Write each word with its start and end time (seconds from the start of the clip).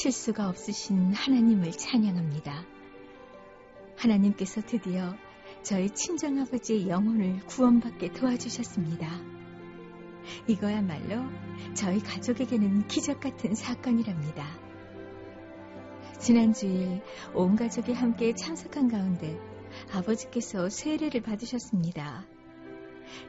실수가 0.00 0.48
없으신 0.48 1.12
하나님을 1.12 1.72
찬양합니다. 1.72 2.64
하나님께서 3.96 4.60
드디어 4.64 5.16
저희 5.62 5.90
친정아버지의 5.90 6.88
영혼을 6.88 7.40
구원받게 7.46 8.12
도와주셨습니다. 8.12 9.20
이거야말로 10.46 11.24
저희 11.74 11.98
가족에게는 11.98 12.86
기적 12.86 13.18
같은 13.18 13.56
사건이랍니다. 13.56 14.46
지난 16.20 16.52
주일 16.52 17.02
온 17.34 17.56
가족이 17.56 17.92
함께 17.92 18.34
참석한 18.34 18.86
가운데 18.86 19.36
아버지께서 19.92 20.68
세례를 20.68 21.22
받으셨습니다. 21.22 22.24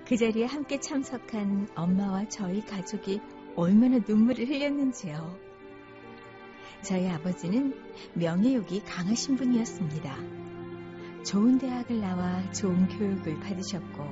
그 0.05 0.17
자리에 0.17 0.45
함께 0.45 0.79
참석한 0.79 1.67
엄마와 1.75 2.27
저희 2.29 2.63
가족이 2.63 3.21
얼마나 3.55 3.97
눈물을 4.07 4.47
흘렸는지요. 4.47 5.48
저희 6.81 7.09
아버지는 7.09 7.75
명예욕이 8.13 8.81
강하신 8.85 9.35
분이었습니다. 9.35 10.15
좋은 11.25 11.57
대학을 11.57 11.99
나와 11.99 12.49
좋은 12.51 12.87
교육을 12.87 13.39
받으셨고 13.41 14.03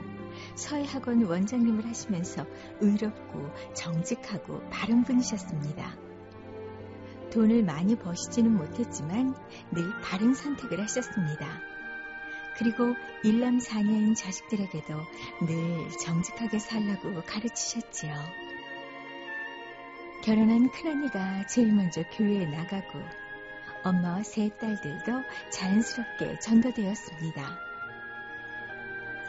서해학원 0.56 1.24
원장님을 1.24 1.86
하시면서 1.88 2.46
의롭고 2.82 3.50
정직하고 3.74 4.62
바른 4.70 5.04
분이셨습니다. 5.04 5.96
돈을 7.32 7.64
많이 7.64 7.96
버시지는 7.96 8.56
못했지만 8.56 9.34
늘 9.72 9.90
바른 10.02 10.34
선택을 10.34 10.82
하셨습니다. 10.82 11.62
그리고 12.58 12.96
일남 13.24 13.60
사녀인 13.60 14.14
자식들에게도 14.14 14.94
늘 15.46 15.90
정직하게 16.04 16.60
살라고 16.60 17.22
가르치셨지요. 17.26 18.47
결혼한 20.28 20.70
큰언니가 20.72 21.46
제일 21.46 21.72
먼저 21.72 22.04
교회에 22.04 22.48
나가고 22.48 23.00
엄마와 23.86 24.24
세 24.24 24.50
딸들도 24.50 25.24
자연스럽게 25.52 26.40
전도되었습니다. 26.40 27.58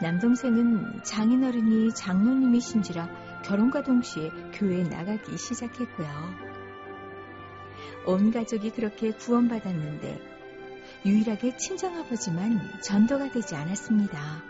남동생은 0.01 1.05
장인어른이 1.05 1.93
장로님이신지라 1.93 3.41
결혼과 3.45 3.81
동시에 3.81 4.29
교회에 4.51 4.83
나가기 4.83 5.37
시작했고요. 5.37 6.09
온 8.05 8.31
가족이 8.31 8.71
그렇게 8.71 9.11
구원받았는데 9.11 10.19
유일하게 11.05 11.55
친정아버지만 11.55 12.81
전도가 12.81 13.31
되지 13.31 13.55
않았습니다. 13.55 14.43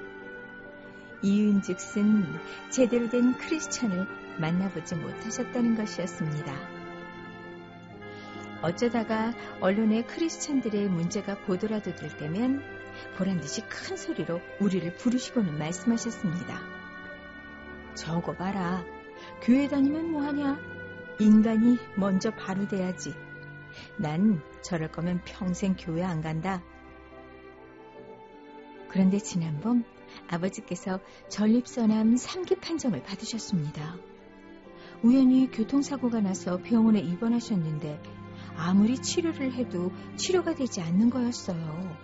이유인즉슨 1.22 2.25
제대로 2.72 3.08
된 3.08 3.38
크리스천을 3.38 4.29
만나보지 4.40 4.95
못하셨다는 4.95 5.76
것이었습니다. 5.76 6.80
어쩌다가 8.62 9.34
언론에 9.62 10.04
크리스천들의 10.04 10.90
문제가 10.90 11.40
보도라도 11.45 11.95
될 11.95 12.16
때면 12.18 12.62
보란 13.17 13.40
듯이 13.40 13.62
큰 13.62 13.95
소리로 13.95 14.42
우리를 14.60 14.95
부르시고는 14.95 15.58
말씀하셨습니다. 15.58 16.60
저거 17.95 18.34
봐라. 18.34 18.84
교회 19.42 19.67
다니면 19.67 20.12
뭐하냐? 20.12 20.60
인간이 21.20 21.78
먼저 21.95 22.32
바로 22.32 22.67
돼야지. 22.67 23.14
난 23.98 24.42
저럴 24.62 24.92
거면 24.92 25.22
평생 25.26 25.76
교회 25.78 26.04
안 26.04 26.22
간다. 26.22 26.62
그런데 28.90 29.20
지난번 29.20 29.84
아버지께서 30.28 31.00
전립선암 31.30 32.16
3기 32.16 32.60
판정을 32.60 33.04
받으셨습니다. 33.04 33.98
우연히 35.02 35.49
교통사고가 35.49 36.20
나서 36.20 36.58
병원에 36.58 36.99
입원하셨는데 36.99 38.02
아무리 38.58 38.98
치료를 38.98 39.54
해도 39.54 39.92
치료가 40.17 40.54
되지 40.54 40.82
않는 40.82 41.10
거였어요. 41.10 41.98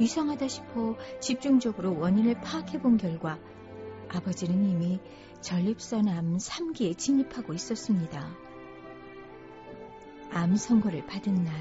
이상하다 0.00 0.48
싶어 0.48 0.96
집중적으로 1.20 1.96
원인을 1.96 2.40
파악해 2.40 2.80
본 2.80 2.96
결과 2.96 3.38
아버지는 4.08 4.68
이미 4.68 4.98
전립선암 5.42 6.38
3기에 6.38 6.98
진입하고 6.98 7.52
있었습니다. 7.52 8.36
암 10.32 10.56
선고를 10.56 11.06
받은 11.06 11.44
날 11.44 11.54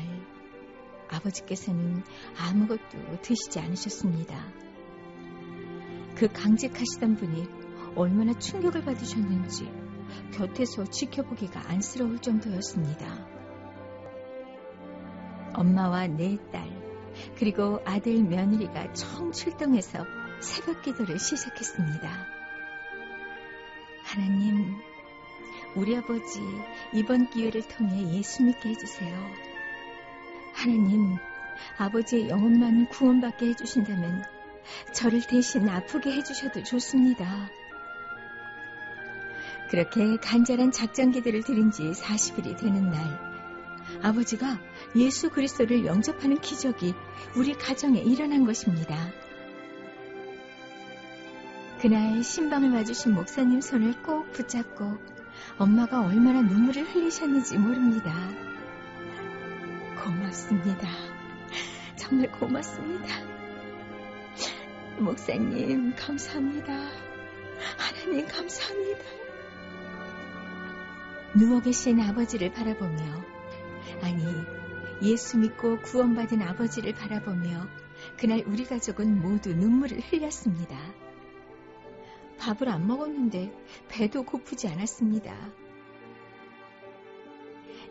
아버지께서는 1.09 2.03
아무것도 2.37 3.21
드시지 3.21 3.59
않으셨습니다. 3.59 4.51
그 6.15 6.27
강직하시던 6.31 7.17
분이 7.17 7.47
얼마나 7.95 8.33
충격을 8.33 8.81
받으셨는지 8.81 9.80
곁에서 10.33 10.85
지켜보기가 10.85 11.69
안쓰러울 11.69 12.19
정도였습니다. 12.19 13.27
엄마와 15.53 16.07
네 16.07 16.37
딸, 16.51 16.69
그리고 17.37 17.81
아들 17.85 18.23
며느리가 18.23 18.93
총 18.93 19.31
출동해서 19.31 20.05
새벽 20.39 20.81
기도를 20.81 21.19
시작했습니다. 21.19 22.09
하나님, 24.03 24.75
우리 25.75 25.95
아버지 25.95 26.39
이번 26.93 27.29
기회를 27.29 27.61
통해 27.67 28.17
예수 28.17 28.43
믿게 28.43 28.69
해주세요. 28.69 29.15
하나님, 30.53 31.17
아버지의 31.77 32.29
영혼만 32.29 32.87
구원받게 32.89 33.47
해주신다면 33.47 34.23
저를 34.93 35.21
대신 35.21 35.67
아프게 35.69 36.11
해주셔도 36.11 36.63
좋습니다. 36.63 37.49
그렇게 39.71 40.17
간절한 40.17 40.73
작전기들을 40.73 41.43
드린 41.43 41.71
지 41.71 41.91
40일이 41.91 42.57
되는 42.57 42.89
날, 42.89 43.31
아버지가 44.03 44.59
예수 44.97 45.29
그리스도를 45.29 45.85
영접하는 45.85 46.41
기적이 46.41 46.93
우리 47.37 47.53
가정에 47.53 48.01
일어난 48.01 48.45
것입니다. 48.45 48.97
그날 51.79 52.21
신방을 52.21 52.73
와주신 52.73 53.13
목사님 53.13 53.61
손을 53.61 54.03
꼭 54.03 54.29
붙잡고 54.33 54.97
엄마가 55.57 56.05
얼마나 56.05 56.41
눈물을 56.41 56.83
흘리셨는지 56.83 57.57
모릅니다. 57.57 58.13
고맙습니다. 60.03 60.89
정말 61.95 62.29
고맙습니다. 62.33 63.07
목사님, 64.99 65.95
감사합니다. 65.95 66.73
하나님, 67.77 68.27
감사합니다. 68.27 69.20
누워 71.33 71.61
계신 71.61 71.99
아버지를 71.99 72.51
바라보며, 72.51 72.99
아니, 74.01 74.23
예수 75.01 75.37
믿고 75.37 75.79
구원받은 75.79 76.41
아버지를 76.41 76.93
바라보며, 76.93 77.67
그날 78.17 78.43
우리 78.47 78.65
가족은 78.65 79.21
모두 79.21 79.53
눈물을 79.53 79.99
흘렸습니다. 79.99 80.77
밥을 82.37 82.69
안 82.69 82.87
먹었는데 82.87 83.53
배도 83.87 84.23
고프지 84.23 84.67
않았습니다. 84.67 85.33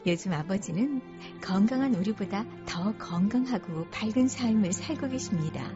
요즘 0.07 0.33
아버지는 0.33 1.01
건강한 1.41 1.95
우리보다 1.95 2.45
더 2.67 2.97
건강하고 2.99 3.87
밝은 3.91 4.29
삶을 4.29 4.73
살고 4.73 5.09
계십니다. 5.09 5.71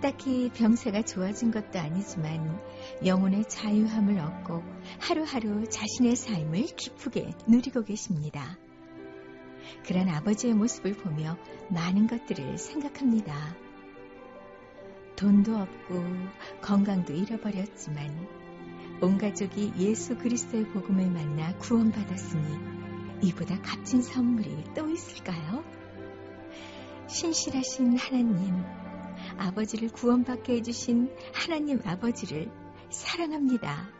딱히 0.00 0.50
병세가 0.50 1.02
좋아진 1.02 1.50
것도 1.50 1.78
아니지만 1.78 2.60
영혼의 3.04 3.44
자유함을 3.48 4.18
얻고 4.18 4.62
하루하루 5.00 5.68
자신의 5.68 6.16
삶을 6.16 6.66
기쁘게 6.76 7.32
누리고 7.48 7.82
계십니다. 7.84 8.58
그런 9.86 10.08
아버지의 10.08 10.54
모습을 10.54 10.94
보며 10.94 11.36
많은 11.70 12.06
것들을 12.06 12.58
생각합니다. 12.58 13.56
돈도 15.16 15.56
없고 15.56 16.04
건강도 16.60 17.14
잃어버렸지만 17.14 18.26
온 19.00 19.18
가족이 19.18 19.72
예수 19.78 20.16
그리스도의 20.18 20.68
복음을 20.68 21.10
만나 21.10 21.56
구원받았으니 21.58 22.76
이보다 23.22 23.60
값진 23.62 24.02
선물이 24.02 24.64
또 24.74 24.88
있을까요? 24.90 25.64
신실하신 27.08 27.96
하나님, 27.96 28.62
아버지를 29.38 29.88
구원받게 29.90 30.54
해주신 30.54 31.10
하나님 31.32 31.80
아버지를 31.84 32.50
사랑합니다. 32.90 33.95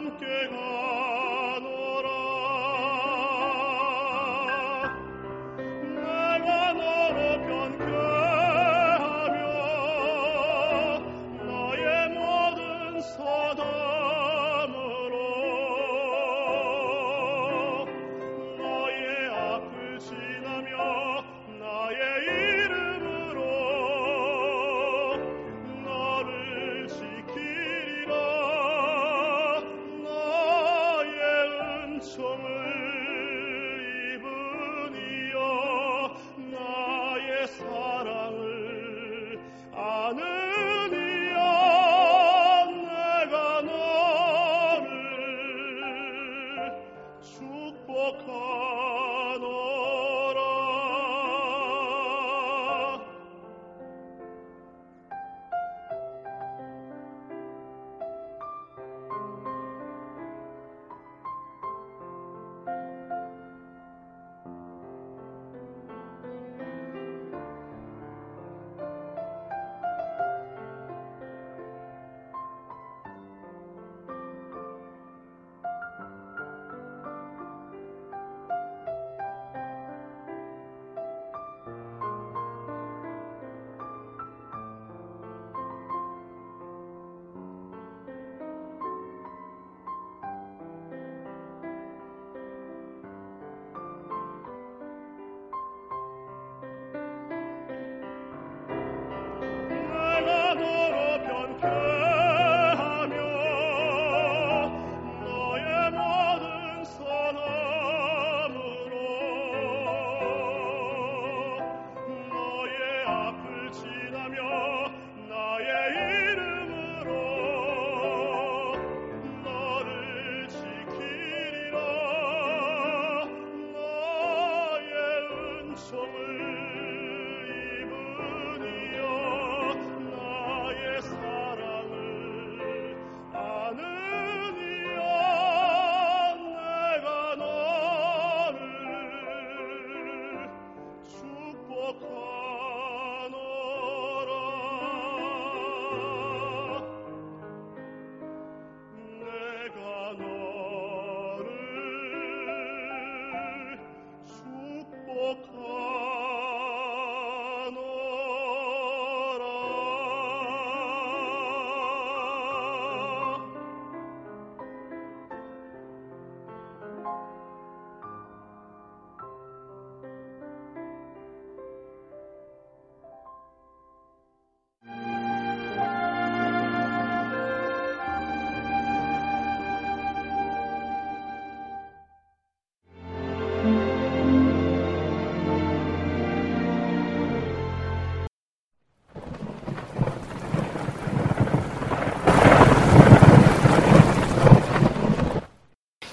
함께 0.00 0.48
가 0.48 0.99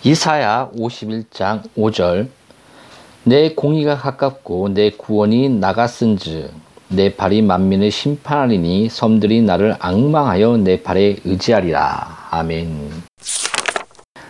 이사야 0.08 0.70
51장 0.74 1.64
5절 1.78 2.30
내 3.26 3.54
공의가 3.54 3.98
가깝고 3.98 4.70
내 4.70 4.90
구원이 4.92 5.50
나갔은즉 5.50 6.50
내 6.88 7.14
발이 7.14 7.42
만민을 7.42 7.92
심판하리니 7.92 8.88
섬들이 8.88 9.42
나를 9.42 9.76
앙망하여 9.80 10.56
내 10.60 10.82
발에 10.82 11.18
의지하리라. 11.26 12.30
아멘. 12.32 12.90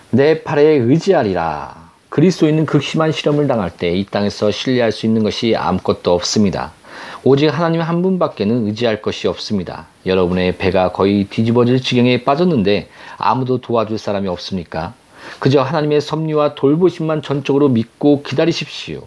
내 0.09 0.41
발에 0.41 0.63
의지하리라. 0.63 1.91
그리스도인은 2.09 2.65
극심한 2.65 3.11
실험을 3.11 3.47
당할 3.47 3.69
때 3.69 3.93
이 3.93 4.03
땅에서 4.03 4.49
신뢰할 4.49 4.91
수 4.91 5.05
있는 5.05 5.21
것이 5.21 5.55
아무것도 5.55 6.11
없습니다. 6.11 6.71
오직 7.23 7.49
하나님 7.49 7.81
한 7.81 8.01
분밖에는 8.01 8.65
의지할 8.65 9.03
것이 9.03 9.27
없습니다. 9.27 9.85
여러분의 10.07 10.57
배가 10.57 10.91
거의 10.91 11.25
뒤집어질 11.25 11.83
지경에 11.83 12.23
빠졌는데 12.23 12.89
아무도 13.19 13.61
도와줄 13.61 13.99
사람이 13.99 14.27
없습니까? 14.27 14.95
그저 15.39 15.61
하나님의 15.61 16.01
섭리와 16.01 16.55
돌보심만 16.55 17.21
전적으로 17.21 17.69
믿고 17.69 18.23
기다리십시오. 18.23 19.03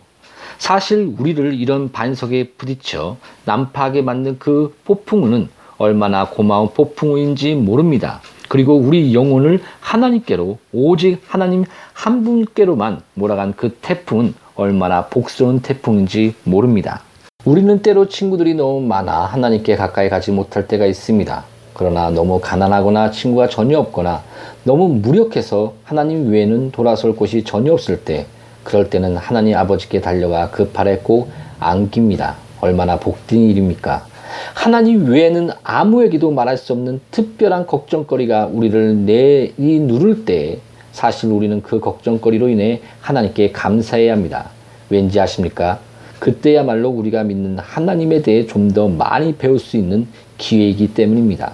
사실 0.58 1.14
우리를 1.18 1.54
이런 1.54 1.90
반석에 1.90 2.50
부딪혀 2.58 3.16
난파하게 3.44 4.02
만든 4.02 4.38
그 4.38 4.76
폭풍우는 4.84 5.48
얼마나 5.78 6.28
고마운 6.28 6.68
폭풍우인지 6.74 7.54
모릅니다. 7.54 8.20
그리고 8.48 8.76
우리 8.76 9.14
영혼을 9.14 9.60
하나님께로 9.80 10.58
오직 10.72 11.22
하나님 11.26 11.64
한 11.94 12.24
분께로만 12.24 13.00
몰아간 13.14 13.54
그 13.56 13.78
태풍은 13.80 14.34
얼마나 14.54 15.06
복스러운 15.06 15.60
태풍인지 15.60 16.34
모릅니다. 16.44 17.02
우리는 17.44 17.80
때로 17.80 18.08
친구들이 18.08 18.54
너무 18.54 18.82
많아 18.82 19.24
하나님께 19.24 19.76
가까이 19.76 20.10
가지 20.10 20.30
못할 20.30 20.68
때가 20.68 20.84
있습니다. 20.84 21.44
그러나 21.80 22.10
너무 22.10 22.40
가난하거나 22.40 23.10
친구가 23.10 23.48
전혀 23.48 23.78
없거나 23.78 24.22
너무 24.64 24.88
무력해서 24.88 25.72
하나님 25.82 26.30
외에는 26.30 26.72
돌아설 26.72 27.16
곳이 27.16 27.42
전혀 27.42 27.72
없을 27.72 28.04
때 28.04 28.26
그럴 28.64 28.90
때는 28.90 29.16
하나님 29.16 29.56
아버지께 29.56 30.02
달려가 30.02 30.50
그 30.50 30.68
팔에 30.68 30.98
꼭 31.02 31.30
안깁니다. 31.58 32.36
얼마나 32.60 32.98
복된 32.98 33.40
일입니까? 33.48 34.04
하나님 34.52 35.06
외에는 35.06 35.52
아무에게도 35.62 36.30
말할 36.32 36.58
수 36.58 36.74
없는 36.74 37.00
특별한 37.12 37.66
걱정거리가 37.66 38.50
우리를 38.52 39.06
내이 39.06 39.80
누를 39.80 40.26
때 40.26 40.58
사실 40.92 41.30
우리는 41.30 41.62
그 41.62 41.80
걱정거리로 41.80 42.50
인해 42.50 42.82
하나님께 43.00 43.52
감사해야 43.52 44.12
합니다. 44.12 44.50
왠지 44.90 45.18
아십니까? 45.18 45.78
그때야말로 46.18 46.90
우리가 46.90 47.24
믿는 47.24 47.58
하나님에 47.58 48.20
대해 48.20 48.44
좀 48.46 48.68
더 48.74 48.86
많이 48.88 49.34
배울 49.34 49.58
수 49.58 49.78
있는 49.78 50.06
기회이기 50.36 50.92
때문입니다. 50.92 51.52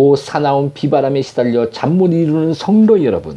오 0.00 0.14
사나운 0.14 0.72
비바람에 0.74 1.22
시달려 1.22 1.70
잠못 1.70 2.12
이루는 2.12 2.54
성도 2.54 3.02
여러분 3.02 3.36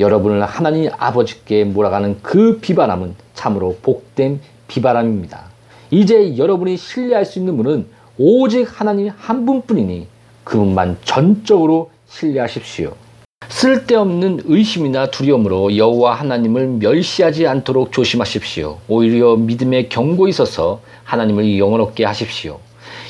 여러분을 0.00 0.44
하나님 0.44 0.90
아버지께 0.98 1.62
몰아가는 1.62 2.22
그 2.22 2.58
비바람은 2.58 3.14
참으로 3.34 3.76
복된 3.82 4.40
비바람입니다. 4.66 5.44
이제 5.92 6.36
여러분이 6.36 6.76
신뢰할 6.76 7.24
수 7.24 7.38
있는 7.38 7.56
분은 7.56 7.86
오직 8.18 8.66
하나님 8.68 9.12
한 9.16 9.46
분뿐이니 9.46 10.08
그분만 10.42 10.96
전적으로 11.04 11.90
신뢰하십시오. 12.08 12.92
쓸데없는 13.48 14.40
의심이나 14.46 15.12
두려움으로 15.12 15.76
여호와 15.76 16.14
하나님을 16.14 16.66
멸시하지 16.80 17.46
않도록 17.46 17.92
조심하십시오. 17.92 18.78
오히려 18.88 19.36
믿음의 19.36 19.88
경고에 19.88 20.30
있어서 20.30 20.80
하나님을 21.04 21.56
영원롭게 21.56 22.04
하십시오. 22.04 22.58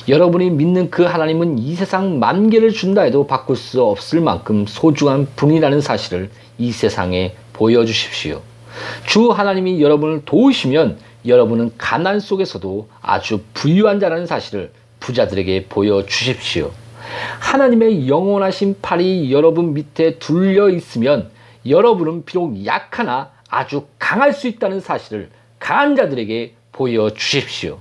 여러분이 0.07 0.51
믿는 0.51 0.89
그 0.89 1.03
하나님은 1.03 1.59
이 1.59 1.75
세상 1.75 2.19
만개를 2.19 2.71
준다 2.71 3.01
해도 3.01 3.27
바꿀 3.27 3.57
수 3.57 3.83
없을 3.83 4.21
만큼 4.21 4.65
소중한 4.65 5.27
분이라는 5.35 5.81
사실을 5.81 6.29
이 6.57 6.71
세상에 6.71 7.35
보여주십시오. 7.51 8.41
주 9.05 9.31
하나님이 9.31 9.81
여러분을 9.81 10.23
도우시면 10.23 10.97
여러분은 11.25 11.71
가난 11.77 12.21
속에서도 12.21 12.87
아주 13.01 13.41
부유한 13.53 13.99
자라는 13.99 14.27
사실을 14.27 14.71
부자들에게 15.01 15.65
보여주십시오. 15.65 16.71
하나님의 17.39 18.07
영원하신 18.07 18.77
팔이 18.81 19.31
여러분 19.33 19.73
밑에 19.73 20.19
둘려 20.19 20.69
있으면 20.69 21.29
여러분은 21.67 22.23
비록 22.23 22.65
약하나 22.65 23.31
아주 23.49 23.87
강할 23.99 24.31
수 24.31 24.47
있다는 24.47 24.79
사실을 24.79 25.29
강한 25.59 25.97
자들에게 25.97 26.53
보여주십시오. 26.71 27.79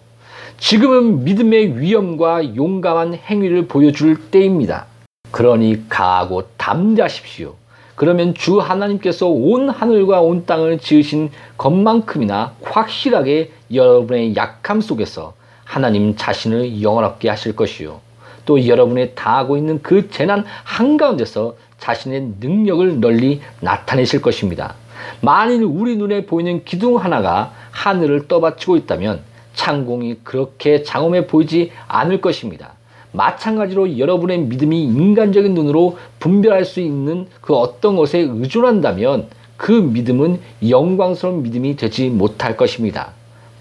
지금은 0.59 1.25
믿음의 1.25 1.81
위엄과 1.81 2.57
용감한 2.57 3.15
행위를 3.15 3.67
보여줄 3.69 4.31
때입니다. 4.31 4.87
그러니 5.31 5.89
가하고 5.89 6.45
담대하십시오. 6.57 7.55
그러면 7.95 8.35
주 8.35 8.59
하나님께서 8.59 9.27
온 9.29 9.69
하늘과 9.69 10.23
온 10.23 10.47
땅을 10.47 10.79
지으신 10.79 11.31
것만큼이나 11.57 12.55
확실하게 12.63 13.53
여러분의 13.73 14.35
약함 14.37 14.81
속에서 14.81 15.35
하나님 15.65 16.17
자신을 16.17 16.83
영원하게 16.83 17.29
하실 17.29 17.55
것이요. 17.55 18.01
또 18.45 18.67
여러분의 18.67 19.15
당하고 19.15 19.57
있는 19.57 19.83
그 19.83 20.09
재난 20.11 20.45
한가운데서 20.65 21.57
자신의 21.79 22.35
능력을 22.41 23.01
널리 23.01 23.41
나타내실 23.61 24.23
것입니다. 24.23 24.75
만일 25.21 25.63
우리 25.65 25.97
눈에 25.97 26.25
보이는 26.25 26.65
기둥 26.65 26.97
하나가 26.97 27.53
하늘을 27.73 28.29
떠받치고 28.29 28.77
있다면 28.77 29.21
창공이 29.57 30.21
그렇게 30.23 30.85
장엄해 30.85 31.27
보이지 31.27 31.73
않을 31.89 32.21
것입니다. 32.21 32.75
마찬가지로 33.11 33.99
여러분의 33.99 34.39
믿음이 34.41 34.85
인간적인 34.85 35.55
눈으로 35.55 35.99
분별할 36.21 36.65
수 36.65 36.81
있는 36.81 37.27
그 37.41 37.55
어떤 37.55 37.97
것에 37.97 38.19
의존한다면 38.19 39.29
그 39.57 39.73
믿음은 39.73 40.41
영광스러운 40.69 41.43
믿음이 41.43 41.77
되지 41.77 42.11
못할 42.11 42.57
것입니다. 42.57 43.13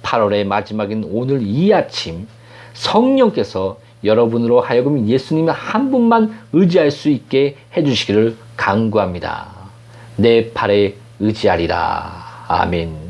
8월의 0.04 0.46
마지막인 0.46 1.08
오늘 1.10 1.42
이 1.42 1.74
아침 1.74 2.28
성령께서 2.74 3.78
여러분으로 4.04 4.60
하여금 4.60 5.08
예수님 5.08 5.50
한 5.50 5.90
분만 5.90 6.38
의지할 6.54 6.92
수 6.92 7.10
있게 7.10 7.56
해주시기를 7.76 8.36
간구합니다. 8.58 9.48
내 10.18 10.52
팔에 10.52 10.96
의지하리라. 11.20 12.46
아멘. 12.48 13.05